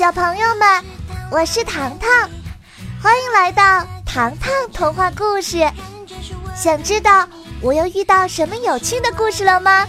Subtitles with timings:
[0.00, 0.84] 小朋友们，
[1.30, 2.08] 我是糖糖，
[3.02, 5.58] 欢迎来到糖糖童话故事。
[6.56, 7.28] 想知道
[7.60, 9.86] 我又遇到什么有趣的故事了吗？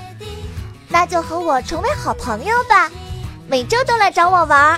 [0.90, 2.92] 那就和我成为好朋友吧，
[3.48, 4.78] 每周都来找我玩。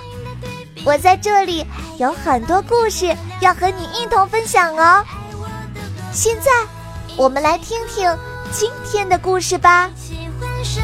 [0.85, 1.65] 我在这里
[1.97, 5.03] 有很多故事要和你一同分享哦。
[6.11, 6.51] 现在，
[7.17, 8.15] 我们来听听
[8.51, 9.89] 今天的故事吧。
[10.63, 10.83] 上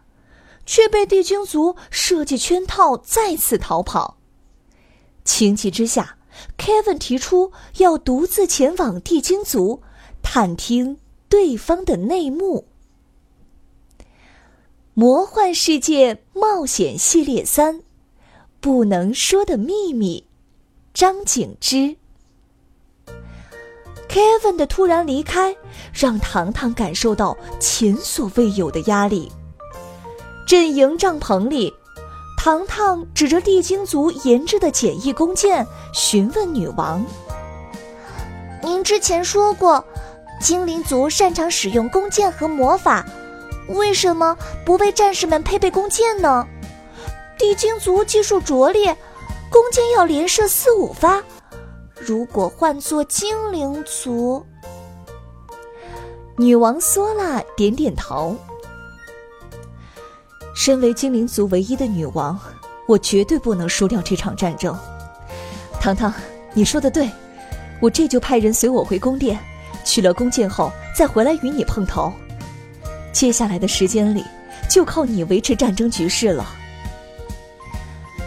[0.65, 4.17] 却被地精族设计圈套，再次逃跑。
[5.23, 6.17] 情急之下
[6.57, 9.81] ，Kevin 提出要独自前往地精族，
[10.21, 10.97] 探听
[11.29, 12.67] 对方的内幕。
[14.93, 17.83] 魔幻世界冒险系列三。
[18.59, 20.27] 不能说的秘密，
[20.93, 21.95] 张景之。
[24.07, 25.57] Kevin 的突然离开，
[25.91, 29.31] 让糖糖感受到前所未有的压力。
[30.51, 31.73] 阵营帐篷里，
[32.37, 37.01] 糖糖指着地精族研制的简易弓箭，询问女王
[38.61, 39.81] ：“您之前说过，
[40.41, 43.05] 精灵族擅长使用弓箭和魔法，
[43.69, 46.45] 为什么不为战士们配备弓箭呢？”
[47.39, 48.93] 地精族技术拙劣，
[49.49, 51.23] 弓箭要连射四五发。
[51.95, 54.45] 如果换做精灵族，
[56.35, 58.35] 女王索拉点点头。
[60.63, 62.39] 身为精灵族唯一的女王，
[62.85, 64.77] 我绝对不能输掉这场战争。
[65.79, 66.13] 糖糖，
[66.53, 67.09] 你说的对，
[67.79, 69.39] 我这就派人随我回宫殿，
[69.83, 72.13] 取了弓箭后再回来与你碰头。
[73.11, 74.23] 接下来的时间里，
[74.69, 76.47] 就靠你维持战争局势了。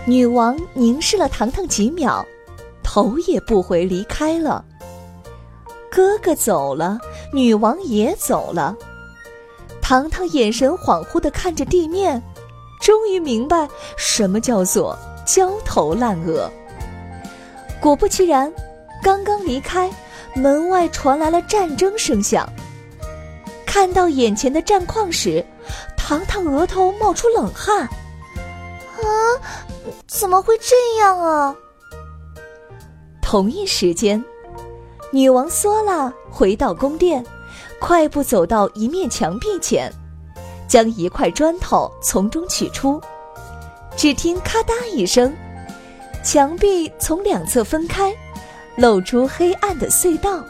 [0.04, 2.26] 女王凝视了糖糖几秒，
[2.82, 4.64] 头也不回离开了。
[5.88, 6.98] 哥哥走了，
[7.32, 8.76] 女王也走了。
[9.84, 12.20] 糖糖眼神恍惚的看着地面，
[12.80, 13.68] 终于明白
[13.98, 16.50] 什么叫做焦头烂额。
[17.82, 18.50] 果不其然，
[19.02, 19.90] 刚刚离开，
[20.34, 22.50] 门外传来了战争声响。
[23.66, 25.44] 看到眼前的战况时，
[25.98, 27.82] 糖糖额头冒出冷汗。
[27.82, 29.04] 啊，
[30.06, 31.54] 怎么会这样啊？
[33.20, 34.24] 同一时间，
[35.10, 37.22] 女王索拉回到宫殿，
[37.86, 39.92] 快步走到一面墙壁前，
[40.66, 42.98] 将一块砖头从中取出。
[43.94, 45.36] 只听咔嗒一声，
[46.22, 48.10] 墙壁从两侧分开，
[48.76, 50.42] 露出黑暗的隧道。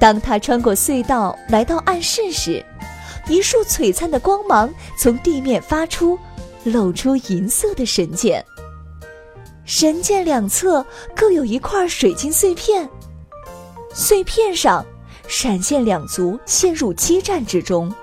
[0.00, 2.64] 当他穿过隧道来到暗室时，
[3.28, 6.18] 一束璀璨的光芒从地面发出。
[6.64, 8.44] 露出银色的神剑，
[9.64, 12.88] 神剑两侧各有一块水晶碎片，
[13.94, 14.84] 碎片上
[15.28, 17.94] 闪现两族陷入激战之中。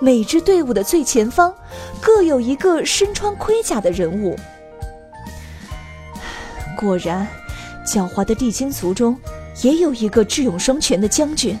[0.00, 1.54] 每支队伍的最前方
[2.00, 4.36] 各有一个身穿盔甲的人物。
[6.76, 7.26] 果然，
[7.86, 9.16] 狡猾的地精族中
[9.62, 11.56] 也有一个智勇双全的将军。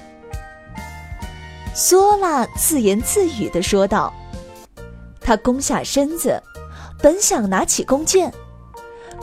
[1.72, 4.12] 索拉自言自语的说道。
[5.20, 6.42] 他弓下身子，
[7.00, 8.34] 本想拿起弓箭，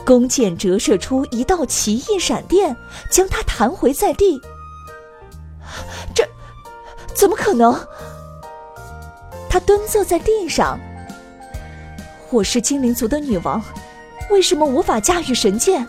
[0.05, 2.73] 弓箭折射出一道奇异闪电，
[3.11, 4.39] 将他弹回在地。
[7.19, 7.78] 怎么可能？
[9.50, 10.80] 他蹲坐在地上。
[12.30, 13.62] 我是精灵族的女王，
[14.30, 15.85] 为什么无法驾驭神剑？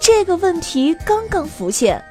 [0.00, 2.04] 这个问题刚刚浮现，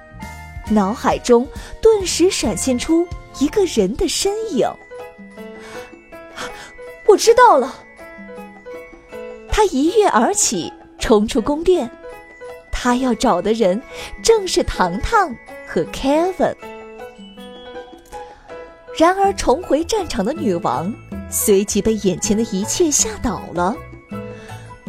[0.69, 1.45] 脑海中
[1.81, 3.05] 顿时闪现出
[3.39, 4.65] 一个人的身影。
[7.05, 7.75] 我知道了。
[9.49, 11.91] 他一跃而起，冲出宫殿。
[12.71, 13.81] 他要找的人
[14.23, 15.35] 正是糖糖
[15.67, 16.55] 和 Kevin。
[18.95, 20.93] 然而，重回战场的女王
[21.29, 23.75] 随即被眼前的一切吓倒了。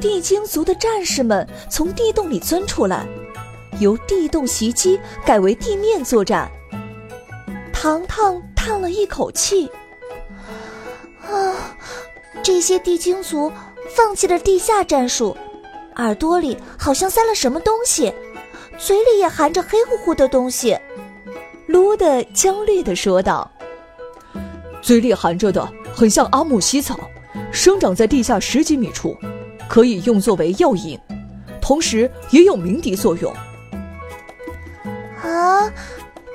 [0.01, 3.07] 地精族的战士们从地洞里钻出来，
[3.81, 6.51] 由地洞袭击改为地面作战。
[7.73, 9.71] 糖糖叹了一口气。
[11.23, 11.55] 啊
[12.43, 13.51] 这些地精族
[13.97, 15.35] 放弃了地下战术，
[15.97, 18.13] 耳朵里好像塞了什么东西，
[18.77, 20.79] 嘴里也含着黑乎乎的东西。
[21.67, 23.51] 卢的焦虑地说道
[24.85, 27.01] ：“嘴里含着的很像阿木西草，
[27.51, 29.17] 生长在地下十几米处，
[29.67, 31.01] 可以用作为药引，
[31.59, 33.33] 同时也有鸣笛作用。
[35.23, 35.67] 啊，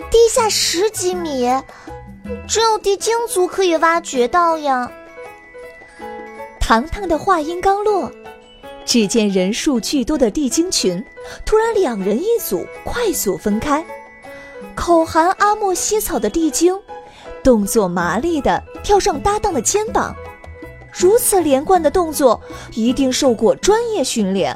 [0.10, 1.48] 地下十几米，
[2.48, 4.92] 只有地精族可以挖掘到呀。
[6.60, 8.12] 糖糖的话音刚落，
[8.84, 11.06] 只见人数巨多的地精群
[11.46, 13.86] 突然两人一组，快速分开。
[14.74, 16.76] 口含阿莫西草的地精，
[17.50, 20.16] 动作麻利的跳上搭档的肩膀。
[20.94, 22.40] 如此连贯的动作，
[22.74, 24.56] 一定受过专业训练。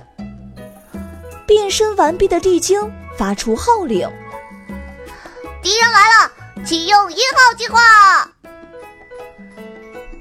[1.48, 2.80] 变身完毕的地精
[3.18, 4.08] 发出号令
[5.64, 7.80] ：“敌人来了，启用一号计划！”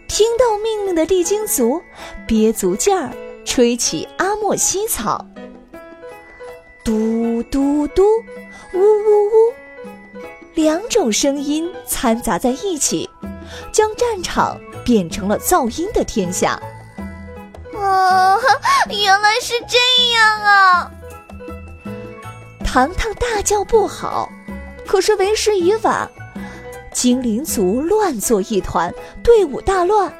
[0.08, 1.82] 听到命令的地精族
[2.26, 3.10] 憋足劲儿，
[3.44, 5.26] 吹起阿莫西草，
[6.82, 8.02] 嘟嘟嘟，
[10.62, 13.10] 两种声音掺杂在一起，
[13.72, 14.56] 将战场。
[14.84, 16.60] 变成了噪音的天下。
[17.72, 18.36] 啊，
[18.90, 19.78] 原来是这
[20.12, 20.90] 样啊！
[22.64, 24.28] 糖糖大叫不好，
[24.84, 26.10] 可是为时已晚，
[26.92, 28.92] 精灵族乱作一团，
[29.22, 30.12] 队伍大乱。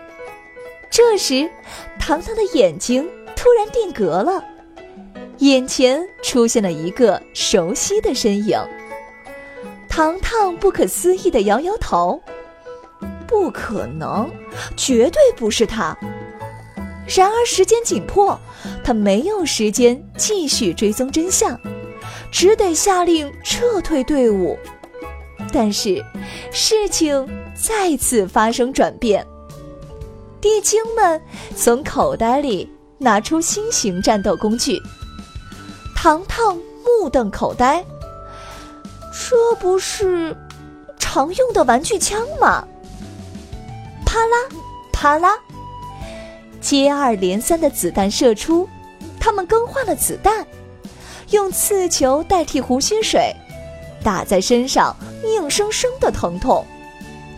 [0.89, 1.50] 这时，
[1.99, 4.44] 糖糖的眼睛突然定格了，
[5.39, 8.56] 眼前出现了一个熟悉的身影。
[9.93, 12.19] 糖糖不可思议的摇摇头。
[13.27, 14.31] 不可能，
[14.75, 15.94] 绝对不是他。
[17.06, 18.41] 然而时间紧迫，
[18.83, 21.61] 他没有时间继续追踪真相，
[22.31, 24.59] 只得下令撤退队伍。
[25.53, 26.03] 但是，
[26.50, 29.27] 事情再次发生转变。
[30.41, 31.21] 地精们
[31.55, 32.67] 从口袋里
[32.97, 34.81] 拿出新型战斗工具。
[35.94, 37.85] 糖糖目瞪口呆，
[39.12, 40.35] 这不是
[40.99, 42.67] 常用的玩具枪吗？
[44.06, 44.37] 啪啦，
[44.93, 45.35] 啪啦，
[46.61, 48.69] 接二连三的子弹射出，
[49.20, 50.47] 他们更换了子弹，
[51.31, 53.35] 用刺球代替胡须水，
[54.03, 56.65] 打在身上硬生生的疼痛，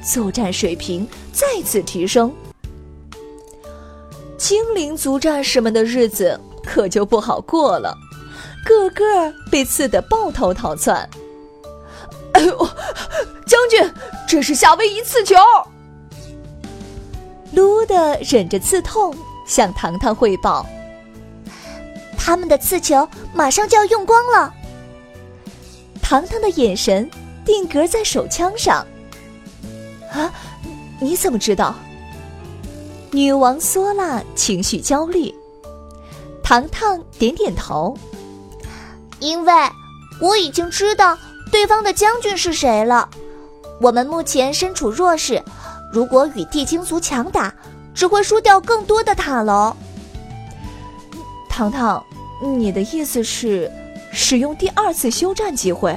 [0.02, 2.32] 作战水平再次提升。
[4.36, 7.96] 精灵族战士们的日子可就不好过了，
[8.64, 11.08] 个个被刺得抱头逃窜。
[12.32, 12.56] 哎呦，
[13.46, 13.92] 将军，
[14.26, 15.36] 这是夏威夷刺球！
[17.52, 19.14] 撸的忍着刺痛
[19.46, 20.66] 向糖糖汇报
[22.18, 24.52] ：“他们的刺球马上就要用光了。”
[26.02, 27.08] 糖糖的眼神
[27.44, 28.84] 定格在手枪上。
[30.12, 30.32] 啊，
[31.00, 31.74] 你怎么知道？
[33.12, 35.32] 女王索拉情绪焦虑。
[36.42, 37.96] 糖糖点点头，
[39.20, 39.52] 因为
[40.20, 41.16] 我已经知道
[41.54, 43.08] 对方的将军是谁了。
[43.80, 45.40] 我们目前身处弱势。
[45.92, 47.54] 如果与地精族强打，
[47.94, 49.76] 只会输掉更多的塔楼。
[51.48, 52.04] 糖糖，
[52.42, 53.70] 你的意思是
[54.12, 55.96] 使用第二次休战机会？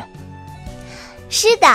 [1.27, 1.67] 是的，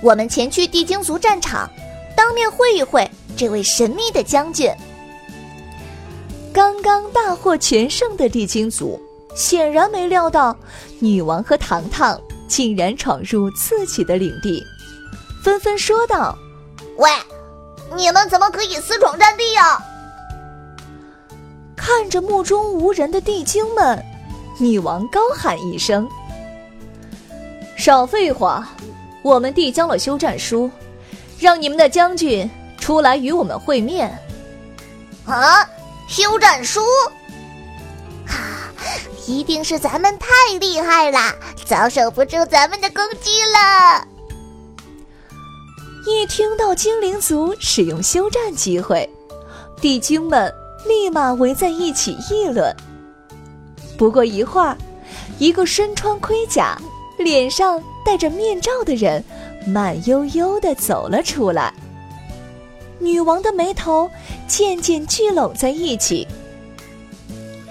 [0.00, 1.68] 我们前去地精族战场，
[2.16, 4.72] 当面会一会这位神秘的将军。
[6.54, 8.98] 刚刚大获全胜的地精族
[9.36, 10.56] 显然没料到
[11.00, 12.18] 女王和糖糖
[12.50, 14.66] 竟然闯入自己的领地，
[15.42, 16.36] 纷纷说道
[16.98, 17.08] ：“喂！”
[17.96, 19.80] 你们怎么可以私闯战地呀？
[21.76, 24.04] 看着目中无人的地精们，
[24.58, 26.08] 女王高喊一声
[27.78, 28.68] ：“少废话！
[29.22, 30.68] 我们递交了休战书，
[31.38, 34.10] 让你们的将军出来与我们会面。”
[35.24, 35.64] 啊！
[36.08, 36.80] 休战书？
[39.30, 41.18] 一定是咱们太厉害了，
[41.64, 44.04] 遭受不住咱们的攻击了。
[46.04, 49.08] 一听到精灵族使用休战机会，
[49.80, 50.52] 地精们
[50.84, 52.74] 立马围在一起议论。
[53.96, 54.76] 不过一会儿，
[55.38, 56.76] 一个身穿盔甲、
[57.16, 59.22] 脸上戴着面罩的人
[59.64, 61.72] 慢悠悠地走了出来。
[62.98, 64.10] 女王的眉头
[64.48, 66.26] 渐渐聚拢在一起。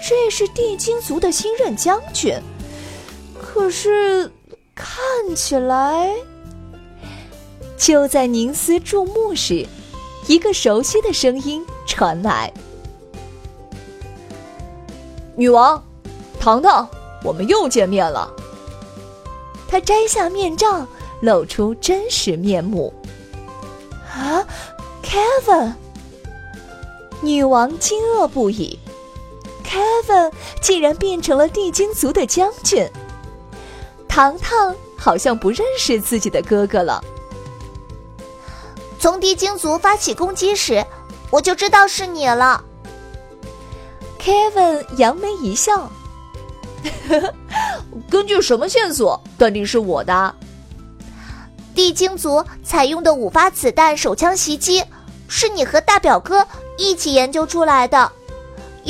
[0.02, 2.34] 这是地精族的新任将军，
[3.40, 4.30] 可是
[4.74, 4.96] 看
[5.36, 6.10] 起来……
[7.76, 9.66] 就在凝思注目时，
[10.26, 12.52] 一个熟悉的声音传来
[15.34, 15.82] ：“女王，
[16.38, 16.88] 糖糖，
[17.24, 18.30] 我们又见面了。”
[19.66, 20.86] 他摘下面罩，
[21.22, 22.92] 露出真实面目。
[24.12, 24.46] “啊
[25.02, 25.72] ，Kevin！”
[27.22, 28.78] 女王惊愕不已
[29.70, 32.90] ，Kevin 竟然变成了地精族的将军。
[34.08, 37.02] 糖糖好像不认识自己的哥哥了。
[38.98, 40.84] 从地精族发起攻击时，
[41.30, 42.62] 我就知道是你了。
[44.20, 45.90] Kevin 扬眉一笑
[48.10, 50.34] ：“根据什么线索断定是我的？
[51.74, 54.84] 地精族采用的五发子弹手枪袭击，
[55.28, 56.46] 是你和大表哥
[56.76, 58.12] 一起研究出来的。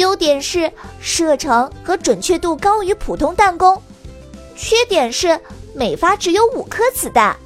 [0.00, 3.80] 优点是射程和准确度高于普通弹弓，
[4.56, 5.38] 缺点是
[5.74, 7.36] 每发只有五颗子弹。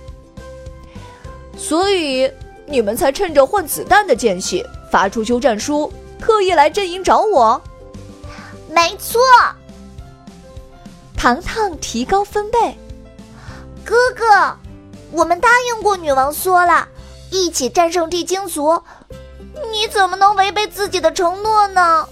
[1.56, 2.30] 所以
[2.66, 7.60] 你们才趁着换子弹的间隙发出休战书，特意来阵营找我。”
[8.70, 9.20] 没错，
[11.16, 12.76] 糖糖提高分贝。
[13.84, 14.56] 哥哥，
[15.10, 16.88] 我们答应过女王说了，
[17.30, 18.80] 一起战胜地精族，
[19.70, 22.08] 你怎么能违背自己的承诺呢？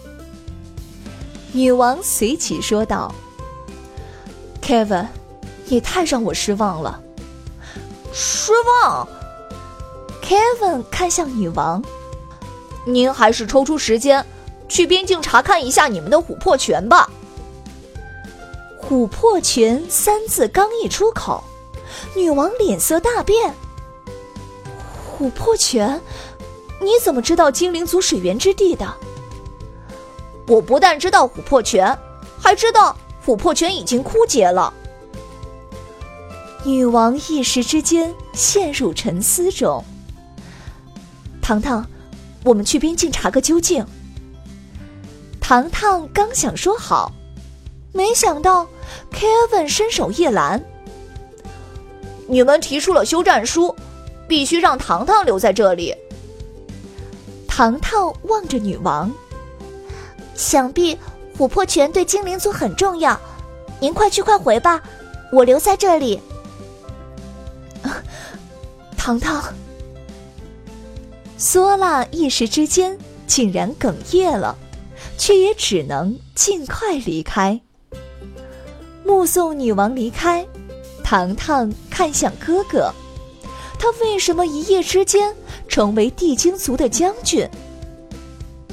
[1.53, 3.15] 女王随即说道
[4.63, 5.07] ：“Kevin，
[5.67, 7.01] 你太让我失望了。”
[8.13, 9.07] 失望
[10.23, 11.83] ？Kevin 看向女王
[12.85, 14.25] ：“您还是抽出时间。”
[14.69, 17.11] 去边境查看一下你们的琥珀泉吧。
[18.81, 21.45] 琥珀泉三字刚一出口，
[22.17, 23.55] 女王脸色大变。
[25.19, 26.01] 琥珀泉，
[26.81, 28.95] 你怎么知道精灵族水源之地的？
[30.49, 31.97] 我不但知道琥珀泉，
[32.41, 34.73] 还知道琥珀泉已经枯竭了。
[36.65, 39.85] 女王一时之间陷入沉思中。
[41.41, 41.85] 糖糖，
[42.45, 43.85] 我们去边境查个究竟。
[45.41, 47.13] 糖糖刚想说好，
[47.93, 48.69] 没想到
[49.13, 50.65] Kevin 伸手一拦
[52.29, 53.75] ：“你们提出了休战书，
[54.29, 55.95] 必须让糖糖留在这里。”
[57.49, 59.13] 糖糖望着女王，
[60.35, 60.99] 想必
[61.39, 63.19] 琥珀泉对精灵族很重要，
[63.81, 64.83] 您快去快回吧，
[65.33, 66.21] 我留在这里。
[68.97, 69.43] 糖糖，
[71.37, 72.97] 索拉一时之间
[73.27, 74.57] 竟然哽咽了。
[75.19, 77.61] 却也只能尽快离开。
[79.05, 80.45] 目送女王离开，
[81.05, 82.93] 糖糖看向哥哥，
[83.79, 85.33] 他为什么一夜之间
[85.69, 87.49] 成为地精族的将军？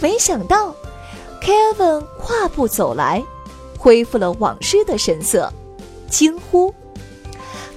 [0.01, 0.73] 没想到
[1.41, 3.23] ，Kevin 跨步走来，
[3.77, 5.51] 恢复了往日的神色，
[6.09, 6.73] 惊呼：“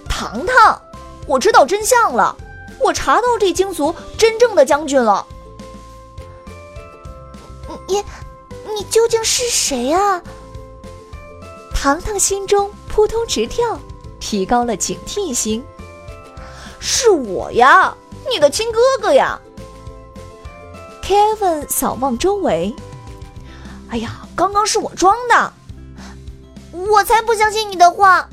[0.09, 0.81] 糖糖，
[1.27, 2.37] 我知道真相了，
[2.81, 5.27] 我查到这精族真正的将军了。”
[7.89, 8.03] 你。
[8.75, 10.23] 你究竟是谁啊？
[11.75, 13.79] 糖糖心中扑通直跳，
[14.19, 15.63] 提高了警惕心。
[16.81, 17.95] 是我呀，
[18.31, 19.39] 你的亲哥哥呀。
[21.03, 22.75] Kevin 扫望周围，
[23.93, 25.53] 哎呀，刚刚是我装的，
[26.73, 28.27] 我才不相信你的话。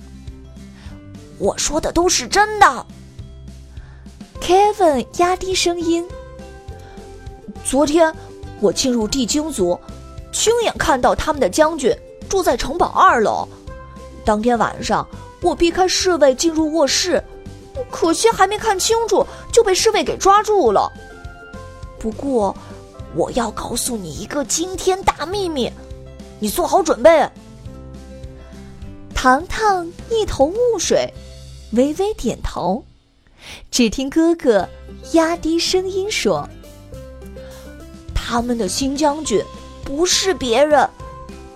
[1.37, 2.85] 我说的都是真的。
[4.39, 6.07] Kevin 压低声音，
[7.65, 8.15] 昨天
[8.61, 9.77] 我进入地精族。
[10.31, 11.93] 亲眼看到他们的将军
[12.29, 13.45] 住在城堡二楼。
[14.23, 15.05] 当天晚上，
[15.41, 17.21] 我避开侍卫进入卧室，
[17.91, 20.89] 可惜还没看清楚就被侍卫给抓住了。
[21.99, 22.55] 不过，
[23.15, 25.71] 我要告诉你一个惊天大秘密，
[26.39, 27.29] 你做好准备。
[29.13, 31.13] 糖糖一头雾水，
[31.73, 32.83] 微微点头。
[33.71, 34.67] 只听哥哥
[35.13, 36.47] 压低声音说
[38.13, 39.43] ：“他们的新将军。”
[39.81, 40.87] 不是别人，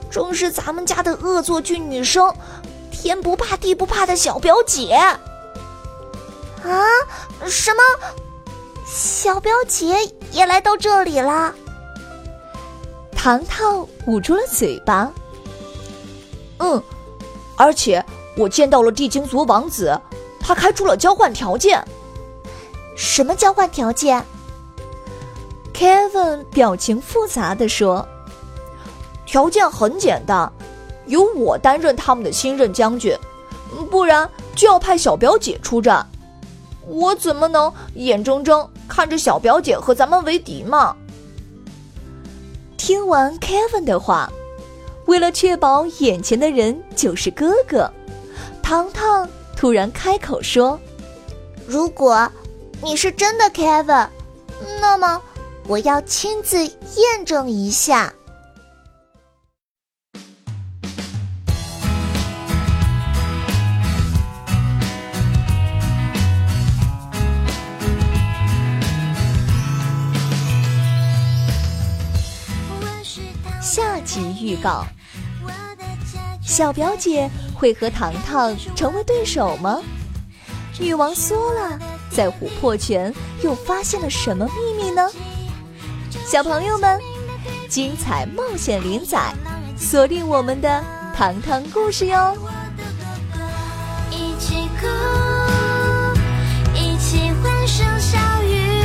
[0.09, 2.33] 正是咱们家的恶作剧女生，
[2.89, 4.91] 天不怕地不怕的小表姐。
[4.93, 5.15] 啊？
[7.45, 8.22] 什么？
[8.85, 9.95] 小表姐
[10.31, 11.53] 也来到这里了？
[13.15, 15.11] 糖糖捂住了嘴巴。
[16.59, 16.81] 嗯，
[17.55, 18.03] 而且
[18.37, 19.99] 我见到了地精族王子，
[20.39, 21.83] 他开出了交换条件。
[22.95, 24.23] 什么交换条件
[25.73, 28.05] ？Kevin 表情复杂的说。
[29.25, 30.51] 条件很简单，
[31.07, 33.17] 由我担任他们的新任将军，
[33.89, 36.05] 不然就要派小表姐出战。
[36.85, 40.95] 我怎么能眼睁睁看着小表姐和咱们为敌嘛？
[42.77, 44.31] 听完 Kevin 的话，
[45.05, 47.91] 为了确保眼前的人就是哥哥，
[48.61, 50.79] 糖糖突然开口说
[51.65, 52.29] ：“如果
[52.81, 54.07] 你是真的 Kevin，
[54.81, 55.21] 那么
[55.67, 58.13] 我要亲自验证一下。”
[76.45, 79.81] 小表姐会和糖糖成为对手吗？
[80.79, 81.77] 女王苏拉
[82.09, 85.09] 在琥珀泉又发现了什么秘密呢？
[86.25, 86.99] 小朋友们，
[87.69, 89.33] 精彩冒险连载，
[89.77, 90.83] 锁定我们的
[91.15, 92.37] 糖糖故事哟！
[94.09, 94.87] 一起哭，
[96.73, 98.83] 一起欢声笑语，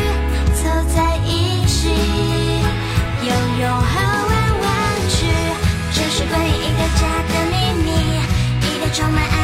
[0.54, 1.88] 走在一起，
[3.22, 3.87] 游泳。
[8.98, 9.37] control my